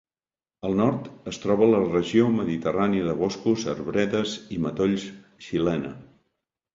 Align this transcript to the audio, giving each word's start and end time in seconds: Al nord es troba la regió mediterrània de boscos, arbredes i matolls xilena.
Al 0.67 0.71
nord 0.77 1.09
es 1.31 1.37
troba 1.41 1.67
la 1.73 1.81
regió 1.83 2.29
mediterrània 2.37 3.05
de 3.09 3.13
boscos, 3.19 3.65
arbredes 3.75 4.33
i 4.57 4.57
matolls 4.65 5.05
xilena. 5.49 5.93